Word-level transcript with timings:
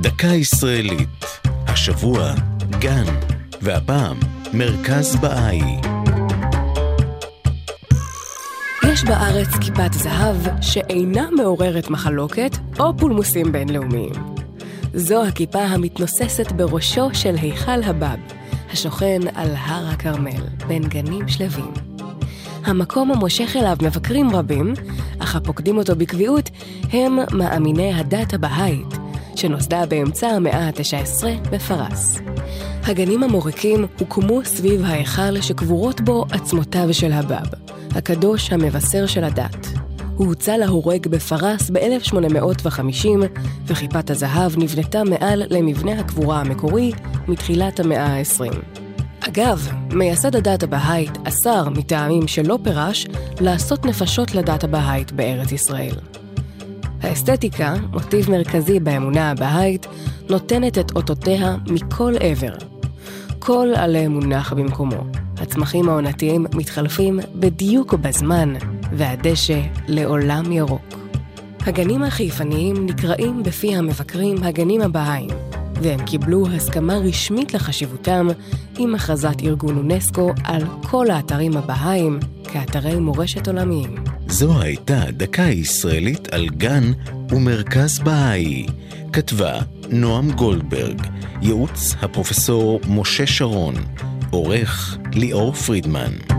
דקה 0.00 0.26
ישראלית. 0.26 1.08
השבוע, 1.44 2.34
גן, 2.78 3.04
והפעם, 3.62 4.18
מרכז 4.52 5.16
בעי. 5.16 5.60
יש 8.92 9.04
בארץ 9.04 9.48
כיפת 9.60 9.92
זהב 9.92 10.36
שאינה 10.60 11.28
מעוררת 11.36 11.90
מחלוקת 11.90 12.56
או 12.78 12.96
פולמוסים 12.96 13.52
בינלאומיים. 13.52 14.12
זו 14.94 15.24
הכיפה 15.24 15.62
המתנוססת 15.62 16.52
בראשו 16.52 17.08
של 17.12 17.34
היכל 17.34 17.82
הבב, 17.84 18.18
השוכן 18.72 19.20
על 19.34 19.54
הר 19.56 19.88
הכרמל, 19.88 20.42
בין 20.66 20.82
גנים 20.82 21.28
שלווים. 21.28 21.72
המקום 22.64 23.10
המושך 23.12 23.56
אליו 23.56 23.76
מבקרים 23.82 24.30
רבים, 24.30 24.74
אך 25.18 25.36
הפוקדים 25.36 25.78
אותו 25.78 25.96
בקביעות 25.96 26.50
הם 26.92 27.16
מאמיני 27.32 27.94
הדת 27.94 28.34
הבהאית, 28.34 28.99
שנוסדה 29.36 29.86
באמצע 29.86 30.28
המאה 30.28 30.66
ה-19 30.66 31.24
בפרס. 31.50 32.20
הגנים 32.82 33.22
המוריקים 33.22 33.86
הוקמו 33.98 34.40
סביב 34.44 34.84
ההיכל 34.84 35.40
שקבורות 35.40 36.00
בו 36.00 36.24
עצמותיו 36.30 36.94
של 36.94 37.12
הבב, 37.12 37.46
הקדוש 37.94 38.52
המבשר 38.52 39.06
של 39.06 39.24
הדת. 39.24 39.66
הוא 40.16 40.26
הוצא 40.26 40.56
להורג 40.56 41.06
בפרס 41.06 41.70
ב-1850, 41.70 43.08
וכיפת 43.66 44.10
הזהב 44.10 44.52
נבנתה 44.58 45.04
מעל 45.04 45.42
למבנה 45.50 46.00
הקבורה 46.00 46.40
המקורי 46.40 46.92
מתחילת 47.28 47.80
המאה 47.80 48.06
ה-20. 48.06 48.54
אגב, 49.20 49.68
מייסד 49.92 50.36
הדת 50.36 50.62
הבהאית 50.62 51.18
אסר 51.24 51.68
מטעמים 51.68 52.28
שלא 52.28 52.58
פירש 52.64 53.06
לעשות 53.40 53.86
נפשות 53.86 54.34
לדת 54.34 54.64
הבהאית 54.64 55.12
בארץ 55.12 55.52
ישראל. 55.52 55.94
האסתטיקה, 57.02 57.74
מוטיב 57.90 58.30
מרכזי 58.30 58.80
באמונה 58.80 59.30
הבהאית, 59.30 59.86
נותנת 60.30 60.78
את 60.78 60.96
אותותיה 60.96 61.56
מכל 61.66 62.14
עבר. 62.20 62.52
כל 63.38 63.68
עלה 63.76 64.08
מונח 64.08 64.52
במקומו. 64.52 65.04
הצמחים 65.36 65.88
העונתיים 65.88 66.46
מתחלפים 66.54 67.20
בדיוק 67.34 67.94
בזמן, 67.94 68.54
והדשא 68.92 69.60
לעולם 69.88 70.52
ירוק. 70.52 70.82
הגנים 71.66 72.02
החיפניים 72.02 72.86
נקראים 72.86 73.42
בפי 73.42 73.76
המבקרים 73.76 74.36
הגנים 74.42 74.80
הבהאיים, 74.80 75.30
והם 75.82 76.04
קיבלו 76.06 76.46
הסכמה 76.46 76.96
רשמית 76.96 77.54
לחשיבותם 77.54 78.28
עם 78.78 78.94
הכרזת 78.94 79.42
ארגון 79.42 79.76
אונסקו 79.76 80.32
על 80.44 80.62
כל 80.82 81.10
האתרים 81.10 81.56
הבהאיים 81.56 82.18
כאתרי 82.44 82.96
מורשת 82.96 83.48
עולמיים. 83.48 83.94
זו 84.30 84.60
הייתה 84.62 85.00
דקה 85.10 85.42
ישראלית 85.42 86.28
על 86.28 86.48
גן 86.48 86.92
ומרכז 87.30 87.98
בהאי. 87.98 88.66
כתבה 89.12 89.60
נועם 89.88 90.30
גולדברג, 90.30 91.02
ייעוץ 91.42 91.94
הפרופסור 92.02 92.80
משה 92.88 93.26
שרון, 93.26 93.74
עורך 94.30 94.98
ליאור 95.12 95.52
פרידמן. 95.52 96.29